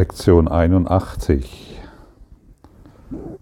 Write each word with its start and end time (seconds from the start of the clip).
Lektion 0.00 0.48
81. 0.48 1.78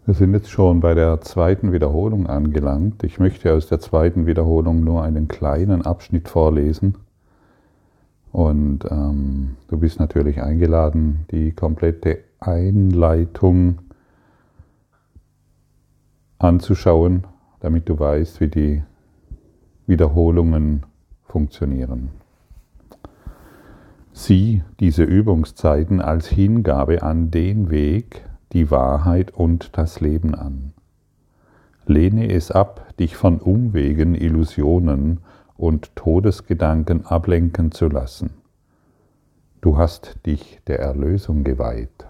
Wir 0.06 0.14
sind 0.14 0.34
jetzt 0.34 0.50
schon 0.50 0.80
bei 0.80 0.92
der 0.92 1.20
zweiten 1.20 1.72
Wiederholung 1.72 2.26
angelangt. 2.26 3.04
Ich 3.04 3.20
möchte 3.20 3.54
aus 3.54 3.68
der 3.68 3.78
zweiten 3.78 4.26
Wiederholung 4.26 4.82
nur 4.82 5.04
einen 5.04 5.28
kleinen 5.28 5.82
Abschnitt 5.86 6.28
vorlesen. 6.28 6.96
Und 8.32 8.80
ähm, 8.90 9.56
du 9.68 9.78
bist 9.78 10.00
natürlich 10.00 10.42
eingeladen, 10.42 11.26
die 11.30 11.52
komplette 11.52 12.24
Einleitung 12.40 13.78
anzuschauen, 16.40 17.22
damit 17.60 17.88
du 17.88 18.00
weißt, 18.00 18.40
wie 18.40 18.48
die 18.48 18.82
Wiederholungen 19.86 20.82
funktionieren. 21.22 22.17
Sieh 24.20 24.64
diese 24.80 25.04
Übungszeiten 25.04 26.00
als 26.00 26.26
Hingabe 26.26 27.04
an 27.04 27.30
den 27.30 27.70
Weg, 27.70 28.24
die 28.52 28.68
Wahrheit 28.68 29.30
und 29.30 29.78
das 29.78 30.00
Leben 30.00 30.34
an. 30.34 30.72
Lehne 31.86 32.28
es 32.32 32.50
ab, 32.50 32.94
dich 32.98 33.14
von 33.14 33.38
Umwegen, 33.38 34.16
Illusionen 34.16 35.20
und 35.56 35.94
Todesgedanken 35.94 37.06
ablenken 37.06 37.70
zu 37.70 37.86
lassen. 37.86 38.30
Du 39.60 39.78
hast 39.78 40.16
dich 40.26 40.58
der 40.66 40.80
Erlösung 40.80 41.44
geweiht. 41.44 42.08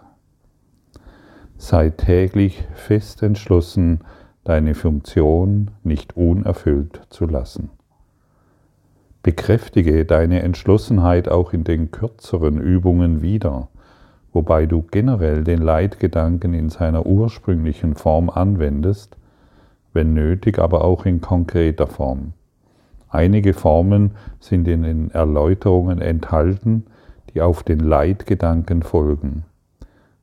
Sei 1.58 1.90
täglich 1.90 2.66
fest 2.74 3.22
entschlossen, 3.22 4.00
deine 4.44 4.74
Funktion 4.74 5.72
nicht 5.84 6.16
unerfüllt 6.16 7.02
zu 7.10 7.26
lassen. 7.26 7.68
Bekräftige 9.22 10.04
deine 10.04 10.42
Entschlossenheit 10.42 11.28
auch 11.28 11.52
in 11.52 11.64
den 11.64 11.90
kürzeren 11.90 12.58
Übungen 12.58 13.20
wieder, 13.20 13.68
wobei 14.32 14.66
du 14.66 14.82
generell 14.82 15.42
den 15.42 15.60
Leitgedanken 15.60 16.54
in 16.54 16.68
seiner 16.68 17.04
ursprünglichen 17.04 17.96
Form 17.96 18.30
anwendest, 18.30 19.16
wenn 19.92 20.14
nötig 20.14 20.60
aber 20.60 20.84
auch 20.84 21.04
in 21.04 21.20
konkreter 21.20 21.88
Form. 21.88 22.32
Einige 23.08 23.54
Formen 23.54 24.12
sind 24.38 24.68
in 24.68 24.82
den 24.82 25.10
Erläuterungen 25.10 26.00
enthalten, 26.00 26.86
die 27.34 27.40
auf 27.40 27.64
den 27.64 27.80
Leitgedanken 27.80 28.82
folgen. 28.82 29.44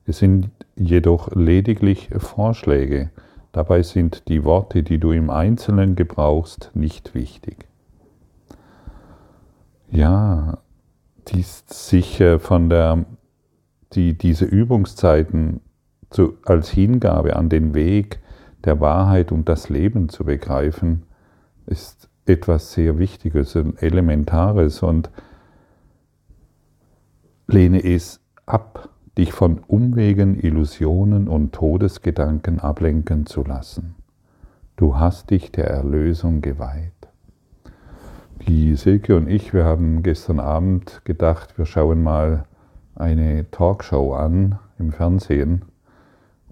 Es 0.06 0.18
sind 0.18 0.50
jedoch 0.76 1.34
lediglich 1.34 2.08
Vorschläge, 2.16 3.10
dabei 3.52 3.82
sind 3.82 4.28
die 4.28 4.44
Worte, 4.44 4.82
die 4.82 4.98
du 4.98 5.10
im 5.10 5.28
Einzelnen 5.28 5.96
gebrauchst, 5.96 6.70
nicht 6.74 7.14
wichtig. 7.14 7.66
Ja, 9.96 10.58
dies, 11.28 11.64
sich 11.68 12.22
von 12.40 12.68
der, 12.68 13.06
die, 13.94 14.12
diese 14.12 14.44
Übungszeiten 14.44 15.60
zu, 16.10 16.36
als 16.44 16.68
Hingabe 16.68 17.34
an 17.34 17.48
den 17.48 17.72
Weg 17.72 18.20
der 18.66 18.78
Wahrheit 18.80 19.32
und 19.32 19.48
das 19.48 19.70
Leben 19.70 20.10
zu 20.10 20.24
begreifen, 20.24 21.04
ist 21.64 22.10
etwas 22.26 22.74
sehr 22.74 22.98
Wichtiges 22.98 23.56
und 23.56 23.82
Elementares 23.82 24.82
und 24.82 25.10
lehne 27.46 27.82
es 27.82 28.20
ab, 28.44 28.90
dich 29.16 29.32
von 29.32 29.60
Umwegen, 29.66 30.38
Illusionen 30.38 31.26
und 31.26 31.54
Todesgedanken 31.54 32.60
ablenken 32.60 33.24
zu 33.24 33.44
lassen. 33.44 33.94
Du 34.76 34.98
hast 34.98 35.30
dich 35.30 35.52
der 35.52 35.70
Erlösung 35.70 36.42
geweiht. 36.42 36.95
Die 38.48 38.76
Silke 38.76 39.16
und 39.16 39.28
ich, 39.28 39.52
wir 39.52 39.64
haben 39.64 40.04
gestern 40.04 40.38
Abend 40.38 41.00
gedacht, 41.04 41.58
wir 41.58 41.66
schauen 41.66 42.04
mal 42.04 42.44
eine 42.94 43.50
Talkshow 43.50 44.14
an 44.14 44.60
im 44.78 44.92
Fernsehen, 44.92 45.64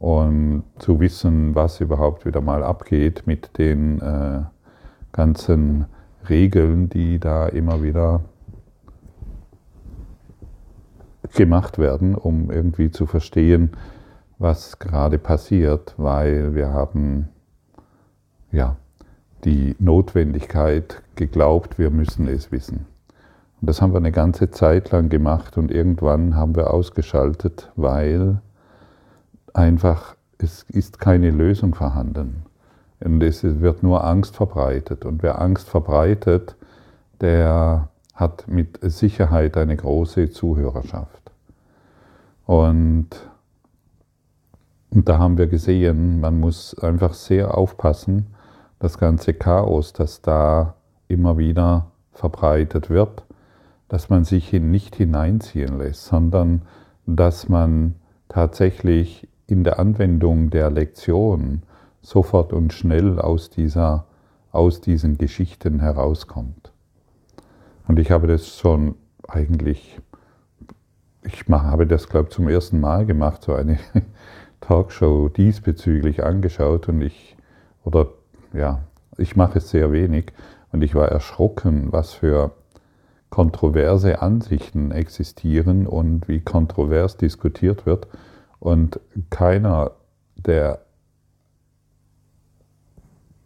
um 0.01 0.65
zu 0.79 0.99
wissen, 0.99 1.55
was 1.55 1.81
überhaupt 1.81 2.27
wieder 2.27 2.41
mal 2.41 2.65
abgeht 2.65 3.29
mit 3.29 3.59
den 3.59 4.01
äh, 4.01 4.41
ganzen 5.13 5.87
Regeln, 6.29 6.89
die 6.89 7.21
da 7.21 7.47
immer 7.47 7.81
wieder 7.85 8.23
gemacht 11.33 11.79
werden, 11.79 12.17
um 12.17 12.51
irgendwie 12.51 12.91
zu 12.91 13.07
verstehen, 13.07 13.71
was 14.39 14.81
gerade 14.81 15.19
passiert, 15.19 15.95
weil 15.97 16.57
wir 16.57 16.73
haben 16.73 17.29
ja 18.51 18.79
die 19.45 19.77
Notwendigkeit 19.79 21.03
geglaubt, 21.17 21.79
wir 21.79 21.91
müssen 21.91 22.27
es 22.27 22.51
wissen. 22.51 22.87
Und 23.61 23.69
das 23.69 23.81
haben 23.81 23.93
wir 23.93 23.99
eine 23.99 24.13
ganze 24.13 24.51
Zeit 24.51 24.91
lang 24.91 25.09
gemacht 25.09 25.57
und 25.57 25.71
irgendwann 25.71 26.37
haben 26.37 26.57
wir 26.57 26.73
ausgeschaltet, 26.73 27.71
weil 27.77 28.41
einfach 29.53 30.17
es 30.39 30.65
ist 30.65 30.99
keine 30.99 31.31
Lösung 31.31 31.75
vorhanden. 31.75 32.45
Und 33.01 33.23
es 33.23 33.43
wird 33.43 33.83
nur 33.83 34.05
Angst 34.05 34.37
verbreitet. 34.37 35.05
Und 35.05 35.23
wer 35.23 35.41
Angst 35.41 35.69
verbreitet, 35.69 36.57
der 37.21 37.89
hat 38.15 38.47
mit 38.49 38.79
Sicherheit 38.83 39.57
eine 39.57 39.77
große 39.77 40.31
Zuhörerschaft. 40.31 41.33
Und, 42.47 43.09
und 44.91 45.09
da 45.09 45.19
haben 45.19 45.39
wir 45.39 45.47
gesehen, 45.47 46.21
man 46.21 46.39
muss 46.39 46.79
einfach 46.79 47.15
sehr 47.15 47.57
aufpassen, 47.57 48.34
das 48.85 48.99
ganze 48.99 49.33
Chaos, 49.33 49.95
das 49.95 50.21
da 50.21 50.75
immer 51.09 51.39
wieder 51.39 51.91
verbreitet 52.13 52.91
wird, 52.91 53.25
dass 53.89 54.11
man 54.11 54.25
sich 54.25 54.53
nicht 54.53 54.97
hineinziehen 54.97 55.79
lässt, 55.79 56.05
sondern 56.05 56.63
dass 57.07 57.49
man 57.49 57.95
tatsächlich 58.29 59.27
in 59.47 59.65
der 59.65 59.79
Anwendung 59.79 60.51
der 60.51 60.71
Lektion 60.71 61.63
sofort 62.03 62.53
und 62.53 62.75
schnell 62.75 63.19
aus, 63.19 63.49
dieser, 63.49 64.05
aus 64.53 64.83
diesen 64.83 65.17
Geschichten 65.17 65.81
herauskommt. 65.81 66.71
Und 67.89 67.99
ich 67.99 68.11
habe 68.11 68.27
das 68.27 68.59
schon 68.59 68.97
eigentlich, 69.27 69.99
ich 71.23 71.45
habe 71.49 71.87
das, 71.87 72.11
glaube 72.11 72.29
ich, 72.29 72.35
zum 72.35 72.49
ersten 72.49 72.81
Mal 72.81 73.07
gemacht, 73.07 73.45
so 73.45 73.55
eine 73.55 73.79
Talkshow 74.61 75.31
diesbezüglich 75.31 76.23
angeschaut 76.23 76.91
und 76.91 77.01
ich, 77.01 77.35
oder 77.83 78.09
ja, 78.55 78.81
ich 79.17 79.37
mache 79.37 79.59
es 79.59 79.71
sehr 79.71 79.93
wenig 79.93 80.33
und 80.73 80.83
ich 80.83 80.95
war 80.95 81.09
erschrocken, 81.09 81.93
was 81.93 82.13
für 82.13 82.53
kontroverse 83.31 84.23
Ansichten 84.23 84.93
existieren 84.93 85.87
und 85.87 86.29
wie 86.29 86.41
kontrovers 86.41 87.17
diskutiert 87.17 87.85
wird. 87.85 88.07
Und 88.61 89.01
keiner 89.31 89.93
der 90.37 90.81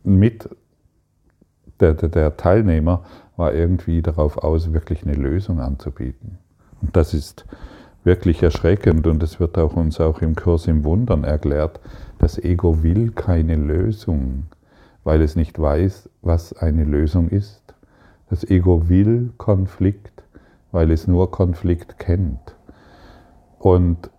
mit 0.04 0.48
der, 1.80 1.94
der, 1.94 2.36
Teilnehmer 2.36 3.04
war 3.36 3.54
irgendwie 3.54 4.02
darauf 4.02 4.38
aus, 4.38 4.72
wirklich 4.72 5.04
eine 5.04 5.14
Lösung 5.14 5.60
anzubieten. 5.60 6.38
Und 6.80 6.96
das 6.96 7.14
ist 7.14 7.44
wirklich 8.04 8.42
erschreckend 8.42 9.06
und 9.06 9.22
es 9.22 9.38
wird 9.38 9.58
auch 9.58 9.74
uns 9.74 10.00
auch 10.00 10.20
im 10.22 10.34
Kurs 10.34 10.66
im 10.66 10.84
Wundern 10.84 11.24
erklärt, 11.24 11.80
das 12.18 12.38
Ego 12.38 12.82
will 12.82 13.12
keine 13.12 13.56
Lösung 13.56 14.44
weil 15.08 15.22
es 15.22 15.36
nicht 15.36 15.58
weiß, 15.58 16.10
was 16.20 16.52
eine 16.52 16.84
Lösung 16.84 17.30
ist. 17.30 17.62
Das 18.28 18.44
Ego 18.44 18.90
will 18.90 19.32
Konflikt, 19.38 20.22
weil 20.70 20.90
es 20.90 21.06
nur 21.06 21.30
Konflikt 21.30 21.98
kennt. 21.98 22.56
Und, 23.58 24.10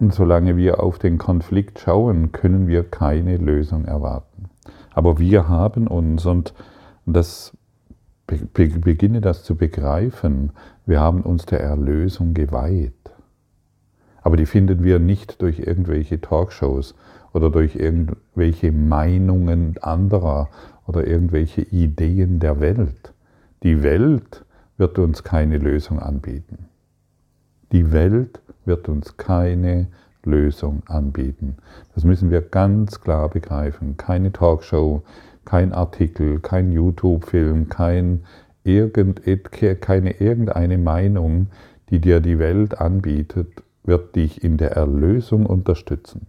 solange 0.00 0.56
wir 0.56 0.82
auf 0.82 0.98
den 0.98 1.16
Konflikt 1.16 1.78
schauen, 1.78 2.32
können 2.32 2.66
wir 2.66 2.82
keine 2.82 3.36
Lösung 3.36 3.84
erwarten. 3.84 4.50
Aber 4.92 5.20
wir 5.20 5.48
haben 5.48 5.86
uns, 5.86 6.26
und 6.26 6.54
das 7.06 7.56
beginne 8.26 9.20
das 9.20 9.44
zu 9.44 9.54
begreifen, 9.54 10.50
wir 10.86 10.98
haben 10.98 11.22
uns 11.22 11.46
der 11.46 11.60
Erlösung 11.60 12.34
geweiht. 12.34 13.12
Aber 14.22 14.36
die 14.36 14.46
finden 14.46 14.82
wir 14.82 14.98
nicht 14.98 15.40
durch 15.40 15.60
irgendwelche 15.60 16.20
Talkshows 16.20 16.96
oder 17.32 17.50
durch 17.50 17.76
irgendwelche 17.76 18.72
Meinungen 18.72 19.76
anderer 19.80 20.48
oder 20.86 21.06
irgendwelche 21.06 21.62
Ideen 21.62 22.40
der 22.40 22.60
Welt. 22.60 23.12
Die 23.62 23.82
Welt 23.82 24.44
wird 24.76 24.98
uns 24.98 25.22
keine 25.22 25.58
Lösung 25.58 25.98
anbieten. 25.98 26.66
Die 27.70 27.92
Welt 27.92 28.40
wird 28.64 28.88
uns 28.88 29.16
keine 29.16 29.88
Lösung 30.24 30.82
anbieten. 30.86 31.56
Das 31.94 32.04
müssen 32.04 32.30
wir 32.30 32.42
ganz 32.42 33.00
klar 33.00 33.28
begreifen. 33.28 33.96
Keine 33.96 34.32
Talkshow, 34.32 35.02
kein 35.44 35.72
Artikel, 35.72 36.40
kein 36.40 36.72
YouTube-Film, 36.72 37.68
kein 37.68 38.24
irgend, 38.64 39.22
keine 39.80 40.20
irgendeine 40.20 40.78
Meinung, 40.78 41.48
die 41.90 42.00
dir 42.00 42.20
die 42.20 42.38
Welt 42.38 42.78
anbietet, 42.80 43.62
wird 43.84 44.14
dich 44.14 44.44
in 44.44 44.56
der 44.56 44.72
Erlösung 44.72 45.46
unterstützen. 45.46 46.26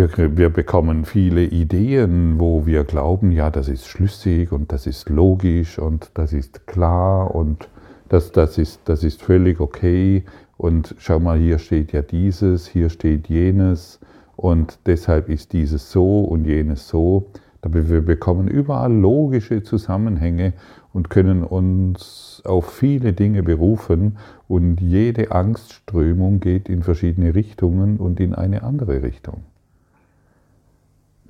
Wir, 0.00 0.38
wir, 0.38 0.48
bekommen 0.48 1.04
viele 1.04 1.44
Ideen, 1.44 2.40
wo 2.40 2.64
wir 2.64 2.84
glauben, 2.84 3.32
ja, 3.32 3.50
das 3.50 3.68
ist 3.68 3.86
schlüssig 3.86 4.50
und 4.50 4.72
das 4.72 4.86
ist 4.86 5.10
logisch 5.10 5.78
und 5.78 6.10
das 6.14 6.32
ist 6.32 6.66
klar 6.66 7.34
und 7.34 7.68
Das, 8.08 8.32
das, 8.32 8.56
ist, 8.56 8.80
das 8.86 9.04
ist 9.04 9.22
völlig 9.22 9.60
okay. 9.60 10.24
Und 10.56 10.94
schau 10.98 11.20
mal, 11.20 11.38
hier 11.38 11.58
steht 11.58 11.92
ja 11.92 12.00
dieses, 12.00 12.66
hier 12.66 12.88
steht 12.88 13.28
jenes. 13.28 14.00
Und 14.36 14.78
deshalb 14.86 15.28
ist 15.28 15.52
dieses 15.52 15.92
so 15.92 16.20
und 16.20 16.46
jenes 16.46 16.88
so. 16.88 17.26
Aber 17.60 17.90
wir 17.90 18.00
bekommen 18.00 18.48
überall 18.48 18.92
logische 18.92 19.62
Zusammenhänge 19.62 20.54
und 20.94 21.10
können 21.10 21.44
uns 21.44 22.40
auf 22.46 22.72
viele 22.72 23.12
Dinge 23.12 23.42
berufen 23.42 24.16
und 24.48 24.80
jede 24.80 25.30
Angstströmung 25.30 26.40
geht 26.40 26.70
in 26.70 26.82
verschiedene 26.82 27.34
Richtungen 27.34 27.98
und 27.98 28.18
in 28.18 28.34
eine 28.34 28.62
andere 28.62 29.02
Richtung. 29.02 29.42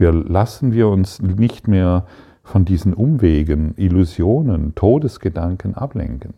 Wir 0.01 0.15
lassen 0.15 0.73
wir 0.73 0.89
uns 0.89 1.21
nicht 1.21 1.69
mehr 1.69 2.07
von 2.43 2.65
diesen 2.65 2.95
Umwegen, 2.95 3.75
Illusionen, 3.77 4.75
Todesgedanken 4.75 5.75
ablenken. 5.75 6.33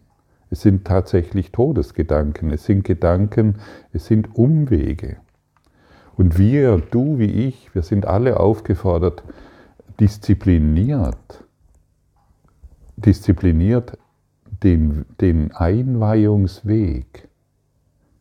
Es 0.50 0.62
sind 0.62 0.84
tatsächlich 0.84 1.52
Todesgedanken, 1.52 2.50
es 2.50 2.64
sind 2.64 2.82
Gedanken, 2.82 3.60
es 3.92 4.06
sind 4.06 4.34
Umwege. 4.34 5.18
Und 6.16 6.38
wir, 6.38 6.78
du 6.78 7.20
wie 7.20 7.30
ich, 7.30 7.72
wir 7.72 7.82
sind 7.82 8.04
alle 8.04 8.40
aufgefordert, 8.40 9.22
diszipliniert, 10.00 11.44
diszipliniert 12.96 13.96
den, 14.64 15.04
den 15.20 15.52
Einweihungsweg 15.52 17.28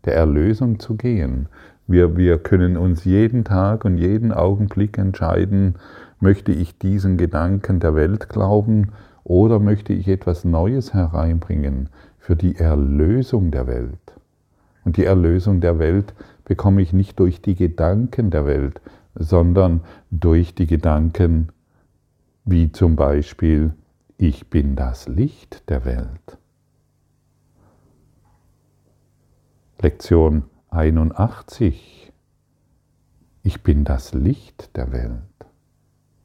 der 0.06 0.14
Erlösung 0.18 0.80
zu 0.80 0.96
gehen. 0.96 1.48
Wir, 1.92 2.16
wir 2.16 2.38
können 2.38 2.78
uns 2.78 3.04
jeden 3.04 3.44
Tag 3.44 3.84
und 3.84 3.98
jeden 3.98 4.32
Augenblick 4.32 4.98
entscheiden, 4.98 5.76
möchte 6.22 6.54
ich 6.54 6.78
diesen 6.78 7.18
Gedanken 7.18 7.82
der 7.82 7.96
Welt 7.96 8.30
glauben 8.30 8.94
oder 9.26 9.60
möchte 9.60 9.92
ich 9.92 10.08
etwas 10.08 10.46
Neues 10.46 10.94
hereinbringen 10.94 11.90
für 12.18 12.38
die 12.38 12.56
Erlösung 12.56 13.52
der 13.52 13.68
Welt. 13.68 14.00
Und 14.86 14.96
die 14.96 15.04
Erlösung 15.04 15.60
der 15.60 15.80
Welt 15.80 16.14
bekomme 16.46 16.82
ich 16.82 16.94
nicht 16.94 17.20
durch 17.20 17.42
die 17.42 17.56
Gedanken 17.56 18.30
der 18.30 18.46
Welt, 18.46 18.80
sondern 19.16 19.82
durch 20.12 20.56
die 20.56 20.68
Gedanken 20.68 21.50
wie 22.46 22.72
zum 22.72 22.96
Beispiel, 22.96 23.74
ich 24.18 24.50
bin 24.50 24.78
das 24.78 25.10
Licht 25.10 25.70
der 25.70 25.84
Welt. 25.84 26.38
Lektion 29.82 30.44
81. 30.72 32.12
Ich 33.44 33.64
bin 33.64 33.84
das 33.84 34.14
Licht 34.14 34.76
der 34.76 34.92
Welt. 34.92 35.12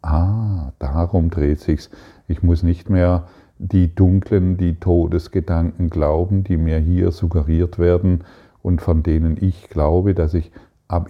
Ah, 0.02 0.72
darum 0.78 1.30
dreht 1.30 1.60
sich's. 1.60 1.90
Ich 2.26 2.42
muss 2.42 2.62
nicht 2.62 2.88
mehr 2.90 3.28
die 3.58 3.94
dunklen, 3.94 4.56
die 4.56 4.76
Todesgedanken 4.76 5.90
glauben, 5.90 6.44
die 6.44 6.56
mir 6.56 6.78
hier 6.78 7.12
suggeriert 7.12 7.78
werden 7.78 8.24
und 8.62 8.80
von 8.80 9.02
denen 9.02 9.36
ich 9.40 9.68
glaube, 9.68 10.14
dass 10.14 10.34
ich, 10.34 10.50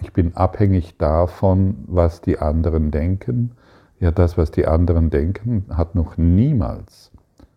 ich 0.01 0.13
bin 0.13 0.35
abhängig 0.35 0.97
davon, 0.97 1.85
was 1.87 2.21
die 2.21 2.39
anderen 2.39 2.91
denken 2.91 3.51
ja, 3.99 4.11
das, 4.11 4.37
was 4.37 4.51
die 4.51 4.67
anderen 4.67 5.09
denken, 5.09 5.65
hat 5.69 5.95
noch 5.95 6.17
niemals 6.17 7.11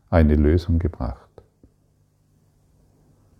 eine 0.08 0.34
Lösung 0.34 0.78
gebracht. 0.78 1.28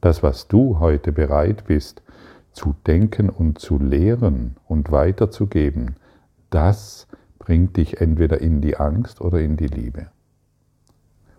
Das, 0.01 0.23
was 0.23 0.49
du 0.49 0.79
heute 0.79 1.13
bereit 1.13 1.65
bist 1.67 2.03
zu 2.53 2.75
denken 2.87 3.29
und 3.29 3.59
zu 3.59 3.79
lehren 3.79 4.57
und 4.67 4.91
weiterzugeben, 4.91 5.97
das 6.51 7.07
bringt 7.39 7.77
dich 7.77 8.01
entweder 8.01 8.41
in 8.41 8.61
die 8.61 8.77
Angst 8.77 9.21
oder 9.21 9.41
in 9.41 9.57
die 9.57 9.67
Liebe. 9.67 10.09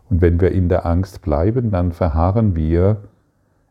Und 0.09 0.21
wenn 0.21 0.41
wir 0.41 0.51
in 0.51 0.67
der 0.67 0.85
Angst 0.85 1.21
bleiben, 1.21 1.71
dann 1.71 1.91
verharren 1.91 2.55
wir 2.55 3.03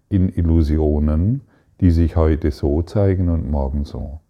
in 0.08 0.28
Illusionen, 0.28 1.42
die 1.80 1.90
sich 1.90 2.16
heute 2.16 2.50
so 2.50 2.82
zeigen 2.82 3.28
und 3.28 3.50
morgen 3.50 3.84
so. 3.84 4.20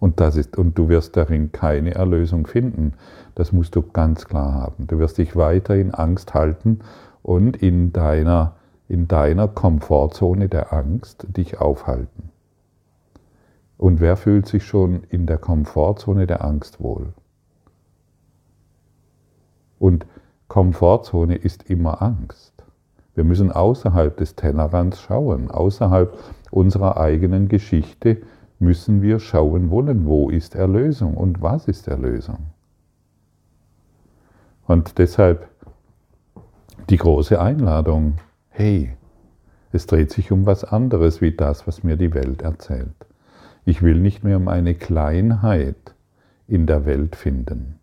Und, 0.00 0.18
das 0.18 0.36
ist, 0.36 0.56
und 0.56 0.78
du 0.78 0.88
wirst 0.88 1.16
darin 1.16 1.52
keine 1.52 1.94
Erlösung 1.94 2.46
finden. 2.46 2.94
Das 3.34 3.52
musst 3.52 3.76
du 3.76 3.82
ganz 3.82 4.26
klar 4.26 4.54
haben. 4.54 4.86
Du 4.86 4.98
wirst 4.98 5.18
dich 5.18 5.36
weiter 5.36 5.76
in 5.76 5.92
Angst 5.92 6.32
halten 6.34 6.80
und 7.22 7.56
in 7.58 7.92
deiner, 7.92 8.56
in 8.90 9.06
deiner 9.06 9.46
Komfortzone 9.46 10.48
der 10.48 10.72
Angst 10.72 11.24
dich 11.36 11.60
aufhalten. 11.60 12.30
Und 13.78 14.00
wer 14.00 14.16
fühlt 14.16 14.48
sich 14.48 14.64
schon 14.66 15.04
in 15.04 15.26
der 15.26 15.38
Komfortzone 15.38 16.26
der 16.26 16.44
Angst 16.44 16.80
wohl? 16.80 17.12
Und 19.78 20.06
Komfortzone 20.48 21.36
ist 21.36 21.70
immer 21.70 22.02
Angst. 22.02 22.52
Wir 23.14 23.22
müssen 23.22 23.52
außerhalb 23.52 24.16
des 24.16 24.34
Tellerrands 24.34 25.00
schauen, 25.00 25.52
außerhalb 25.52 26.18
unserer 26.50 26.96
eigenen 26.96 27.46
Geschichte 27.46 28.22
müssen 28.58 29.02
wir 29.02 29.20
schauen 29.20 29.70
wollen, 29.70 30.04
wo 30.04 30.30
ist 30.30 30.56
Erlösung 30.56 31.16
und 31.16 31.40
was 31.40 31.68
ist 31.68 31.86
Erlösung. 31.86 32.38
Und 34.66 34.98
deshalb 34.98 35.48
die 36.88 36.96
große 36.96 37.40
Einladung, 37.40 38.16
hey, 38.50 38.96
es 39.72 39.86
dreht 39.86 40.10
sich 40.10 40.32
um 40.32 40.46
was 40.46 40.64
anderes 40.64 41.20
wie 41.20 41.32
das, 41.32 41.66
was 41.66 41.82
mir 41.82 41.96
die 41.96 42.12
Welt 42.12 42.42
erzählt. 42.42 42.94
Ich 43.64 43.82
will 43.82 44.00
nicht 44.00 44.24
mehr 44.24 44.36
um 44.36 44.48
eine 44.48 44.74
Kleinheit 44.74 45.94
in 46.46 46.66
der 46.66 46.84
Welt 46.84 47.16
finden. 47.16 47.78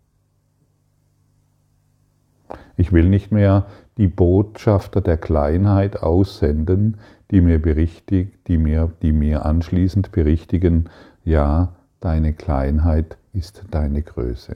Ich 2.75 2.91
will 2.91 3.09
nicht 3.09 3.31
mehr 3.31 3.65
die 3.97 4.07
Botschafter 4.07 5.01
der 5.01 5.17
Kleinheit 5.17 6.03
aussenden, 6.03 6.97
die 7.31 7.41
mir 7.41 7.61
berichtigt, 7.61 8.47
die 8.47 8.57
mir, 8.57 8.91
die 9.01 9.11
mir 9.11 9.45
anschließend 9.45 10.11
berichtigen, 10.11 10.89
ja, 11.23 11.75
deine 11.99 12.33
Kleinheit 12.33 13.17
ist 13.33 13.63
deine 13.71 14.03
Größe. 14.03 14.55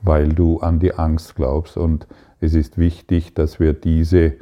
Weil 0.00 0.30
du 0.30 0.60
an 0.60 0.80
die 0.80 0.94
Angst 0.94 1.36
glaubst 1.36 1.76
und 1.76 2.06
es 2.42 2.54
ist 2.54 2.76
wichtig, 2.76 3.34
dass 3.34 3.60
wir 3.60 3.72
diese 3.72 4.34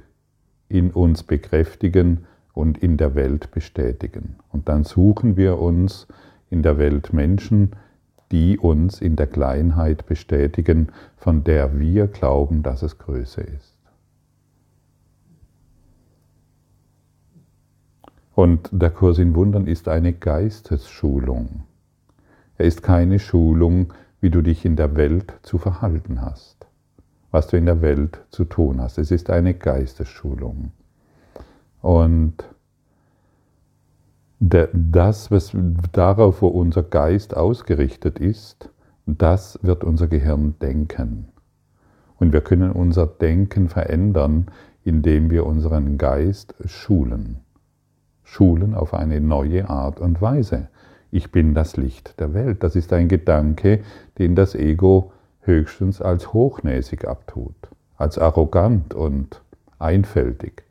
in 0.68 0.90
uns 0.90 1.22
bekräftigen 1.22 2.26
und 2.54 2.78
in 2.78 2.96
der 2.96 3.14
Welt 3.14 3.50
bestätigen. 3.50 4.36
Und 4.50 4.68
dann 4.68 4.84
suchen 4.84 5.36
wir 5.36 5.58
uns 5.58 6.08
in 6.48 6.62
der 6.62 6.78
Welt 6.78 7.12
Menschen, 7.12 7.72
die 8.32 8.58
uns 8.58 9.00
in 9.00 9.16
der 9.16 9.26
Kleinheit 9.26 10.06
bestätigen, 10.06 10.88
von 11.16 11.44
der 11.44 11.78
wir 11.78 12.06
glauben, 12.06 12.62
dass 12.62 12.82
es 12.82 12.98
Größe 12.98 13.42
ist. 13.42 13.76
Und 18.34 18.70
der 18.72 18.90
Kurs 18.90 19.18
in 19.18 19.34
Wundern 19.34 19.66
ist 19.66 19.88
eine 19.88 20.14
Geistesschulung. 20.14 21.64
Er 22.56 22.64
ist 22.64 22.82
keine 22.82 23.18
Schulung, 23.18 23.92
wie 24.22 24.30
du 24.30 24.40
dich 24.40 24.64
in 24.64 24.76
der 24.76 24.96
Welt 24.96 25.34
zu 25.42 25.58
verhalten 25.58 26.22
hast, 26.22 26.59
was 27.30 27.46
du 27.46 27.56
in 27.56 27.66
der 27.66 27.82
Welt 27.82 28.20
zu 28.30 28.44
tun 28.44 28.80
hast. 28.80 28.98
Es 28.98 29.10
ist 29.10 29.30
eine 29.30 29.54
Geistesschulung. 29.54 30.72
Und 31.80 32.34
das, 34.38 35.30
was 35.30 35.56
darauf, 35.92 36.42
wo 36.42 36.48
unser 36.48 36.82
Geist 36.82 37.36
ausgerichtet 37.36 38.18
ist, 38.18 38.70
das 39.06 39.58
wird 39.62 39.84
unser 39.84 40.08
Gehirn 40.08 40.54
denken. 40.60 41.28
Und 42.18 42.32
wir 42.32 42.40
können 42.40 42.72
unser 42.72 43.06
Denken 43.06 43.68
verändern, 43.68 44.46
indem 44.84 45.30
wir 45.30 45.46
unseren 45.46 45.98
Geist 45.98 46.54
schulen 46.64 47.40
schulen 48.30 48.74
auf 48.74 48.94
eine 48.94 49.20
neue 49.20 49.68
Art 49.68 49.98
und 49.98 50.22
Weise. 50.22 50.68
Ich 51.10 51.32
bin 51.32 51.52
das 51.54 51.76
Licht 51.76 52.20
der 52.20 52.32
Welt. 52.32 52.62
Das 52.62 52.76
ist 52.76 52.92
ein 52.92 53.08
Gedanke, 53.08 53.80
den 54.18 54.36
das 54.36 54.54
Ego 54.54 55.12
höchstens 55.42 56.00
als 56.00 56.32
hochnäsig 56.32 57.06
abtut, 57.06 57.54
als 57.96 58.18
arrogant 58.18 58.94
und 58.94 59.42
einfältig. 59.78 60.64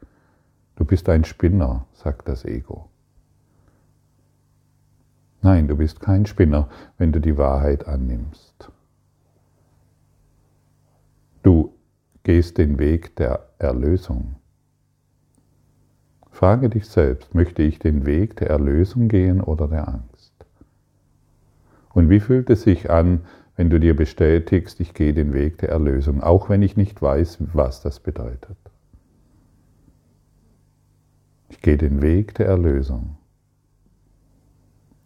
Du 0.76 0.86
bist 0.86 1.10
ein 1.10 1.26
Spinner, 1.26 1.86
sagt 1.94 2.28
das 2.28 2.46
Ego. 2.46 2.90
Nein, 5.42 5.68
du 5.68 5.78
bist 5.78 6.00
kein 6.00 6.26
Spinner, 6.26 6.68
wenn 6.98 7.12
du 7.12 7.20
die 7.20 7.38
Wahrheit 7.38 7.88
annimmst. 7.88 8.72
Du 11.44 11.74
gehst 12.24 12.58
den 12.58 12.78
Weg 12.78 13.16
der 13.16 13.48
Erlösung. 13.58 14.36
Frage 16.32 16.70
dich 16.70 16.88
selbst, 16.88 17.34
möchte 17.34 17.64
ich 17.64 17.80
den 17.80 18.06
Weg 18.06 18.36
der 18.38 18.50
Erlösung 18.50 19.08
gehen 19.08 19.42
oder 19.42 19.68
der 19.68 19.88
Angst? 19.88 20.34
Und 21.94 22.10
wie 22.10 22.20
fühlt 22.20 22.50
es 22.50 22.62
sich 22.62 22.90
an, 22.90 23.22
wenn 23.60 23.70
du 23.70 23.78
dir 23.78 23.94
bestätigst, 23.94 24.80
ich 24.80 24.94
gehe 24.94 25.14
den 25.14 25.34
Weg 25.34 25.58
der 25.58 25.68
Erlösung, 25.68 26.24
auch 26.24 26.48
wenn 26.48 26.62
ich 26.62 26.78
nicht 26.78 27.02
weiß, 27.02 27.40
was 27.52 27.82
das 27.82 28.00
bedeutet? 28.00 28.56
Ich 31.50 31.60
gehe 31.60 31.76
den 31.76 32.02
Weg 32.02 32.34
der 32.36 32.46
Erlösung. 32.46 33.18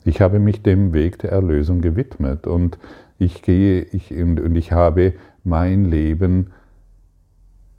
Ich 0.05 0.21
habe 0.21 0.37
mich 0.37 0.61
dem 0.61 0.93
Weg 0.93 1.17
der 1.17 1.31
Erlösung 1.31 1.81
gewidmet 1.81 2.45
und 2.45 2.77
ich 3.17 3.41
gehe 3.41 3.81
ich, 3.81 4.11
und 4.11 4.55
ich 4.55 4.71
habe 4.71 5.13
mein 5.43 5.85
Leben 5.85 6.51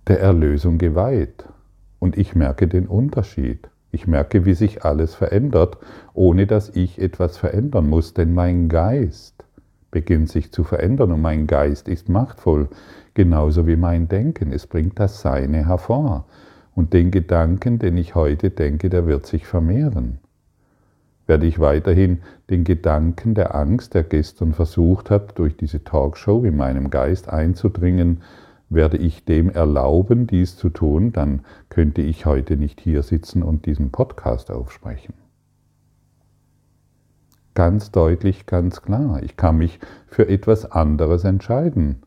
der 0.09 0.19
Erlösung 0.19 0.78
geweiht. 0.78 1.45
Und 2.00 2.19
ich 2.19 2.35
merke 2.35 2.66
den 2.66 2.88
Unterschied. 2.88 3.71
Ich 3.93 4.09
merke, 4.09 4.45
wie 4.45 4.54
sich 4.54 4.85
alles 4.85 5.14
verändert, 5.14 5.78
ohne 6.14 6.49
dass 6.49 6.69
ich 6.71 7.00
etwas 7.00 7.37
verändern 7.37 7.88
muss, 7.88 8.12
denn 8.12 8.35
mein 8.35 8.69
Geist 8.69 9.43
beginnt 9.94 10.28
sich 10.28 10.50
zu 10.50 10.64
verändern 10.64 11.12
und 11.12 11.22
mein 11.22 11.46
Geist 11.46 11.88
ist 11.88 12.08
machtvoll, 12.08 12.68
genauso 13.14 13.68
wie 13.68 13.76
mein 13.76 14.08
Denken. 14.08 14.52
Es 14.52 14.66
bringt 14.66 14.98
das 14.98 15.20
Seine 15.20 15.68
hervor. 15.68 16.26
Und 16.74 16.92
den 16.92 17.12
Gedanken, 17.12 17.78
den 17.78 17.96
ich 17.96 18.16
heute 18.16 18.50
denke, 18.50 18.90
der 18.90 19.06
wird 19.06 19.24
sich 19.24 19.46
vermehren. 19.46 20.18
Werde 21.28 21.46
ich 21.46 21.60
weiterhin 21.60 22.18
den 22.50 22.64
Gedanken 22.64 23.34
der 23.34 23.54
Angst, 23.54 23.94
der 23.94 24.02
gestern 24.02 24.52
versucht 24.52 25.10
hat, 25.10 25.38
durch 25.38 25.56
diese 25.56 25.84
Talkshow 25.84 26.42
in 26.44 26.56
meinem 26.56 26.90
Geist 26.90 27.28
einzudringen, 27.28 28.22
werde 28.68 28.96
ich 28.96 29.24
dem 29.24 29.48
erlauben, 29.48 30.26
dies 30.26 30.56
zu 30.56 30.70
tun, 30.70 31.12
dann 31.12 31.44
könnte 31.68 32.02
ich 32.02 32.26
heute 32.26 32.56
nicht 32.56 32.80
hier 32.80 33.04
sitzen 33.04 33.44
und 33.44 33.64
diesen 33.64 33.92
Podcast 33.92 34.50
aufsprechen. 34.50 35.14
Ganz 37.54 37.92
deutlich, 37.92 38.46
ganz 38.46 38.82
klar. 38.82 39.23
Ich 39.23 39.37
kann 39.37 39.58
mich 39.58 39.78
für 40.08 40.28
etwas 40.28 40.70
anderes 40.70 41.25
entscheiden. 41.25 42.02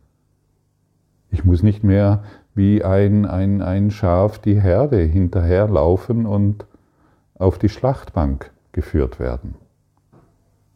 Ich 1.30 1.46
muss 1.46 1.64
nicht 1.64 1.84
mehr 1.84 2.24
wie 2.54 2.84
ein, 2.84 3.26
ein, 3.26 3.62
ein 3.62 3.92
Schaf 3.92 4.40
die 4.40 4.60
Herde 4.60 4.98
hinterherlaufen 4.98 6.26
und 6.26 6.66
auf 7.36 7.60
die 7.60 7.70
Schlachtbank 7.70 8.52
geführt 8.72 9.20
werden. 9.20 9.56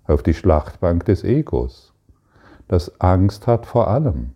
Auf 0.06 0.24
die 0.24 0.34
Schlachtbank 0.34 1.06
des 1.06 1.24
Egos, 1.24 1.94
das 2.68 3.02
Angst 3.02 3.48
hat 3.48 3.66
vor 3.66 3.88
allem. 3.88 4.32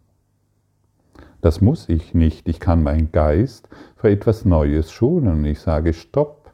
Das 1.42 1.62
muss 1.62 1.88
ich 1.89 2.13
nicht. 2.13 2.48
Ich 2.50 2.60
kann 2.60 2.82
meinen 2.84 3.12
Geist 3.12 3.70
für 3.96 4.10
etwas 4.10 4.46
Neues 4.46 4.92
schulen 4.92 5.46
ich 5.46 5.60
sage, 5.60 5.94
stopp, 5.94 6.51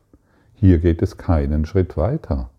hier 0.54 0.80
geht 0.80 1.02
es 1.02 1.18
keinen 1.18 1.66
Schritt 1.66 1.98
weiter. 1.98 2.50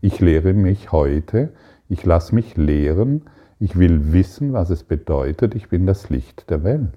Ich 0.00 0.20
lehre 0.20 0.52
mich 0.52 0.92
heute, 0.92 1.52
ich 1.88 2.04
lasse 2.04 2.34
mich 2.34 2.56
lehren, 2.56 3.22
ich 3.58 3.78
will 3.78 4.12
wissen, 4.12 4.52
was 4.52 4.70
es 4.70 4.84
bedeutet, 4.84 5.54
ich 5.54 5.68
bin 5.68 5.86
das 5.86 6.10
Licht 6.10 6.48
der 6.50 6.62
Welt. 6.62 6.92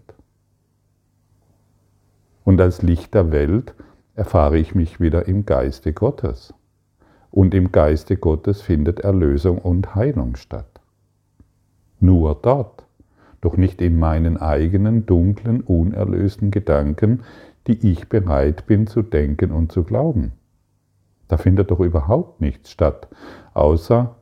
Und 2.44 2.62
als 2.62 2.82
Licht 2.82 3.14
der 3.14 3.32
Welt 3.32 3.74
erfahre 4.16 4.58
ich 4.58 4.76
mich 4.76 5.00
wieder 5.00 5.28
im 5.28 5.46
Geiste 5.46 5.94
Gottes. 5.94 6.54
Und 7.32 7.54
im 7.54 7.72
Geiste 7.72 8.18
Gottes 8.18 8.62
findet 8.62 9.00
Erlösung 9.00 9.58
und 9.58 9.96
Heilung 9.96 10.36
statt. 10.36 10.82
Nur 12.00 12.36
dort 12.42 12.86
doch 13.42 13.58
nicht 13.58 13.82
in 13.82 13.98
meinen 13.98 14.38
eigenen 14.38 15.06
dunklen, 15.06 15.62
unerlösten 15.62 16.52
Gedanken, 16.52 17.24
die 17.68 17.92
ich 17.92 18.08
bereit 18.08 18.68
bin 18.68 18.88
zu 18.88 19.02
denken 19.02 19.52
und 19.52 19.72
zu 19.72 19.84
glauben. 19.84 20.34
Da 21.32 21.38
findet 21.38 21.72
doch 21.72 21.80
überhaupt 21.80 22.42
nichts 22.42 22.72
statt, 22.72 23.08
außer 23.54 24.18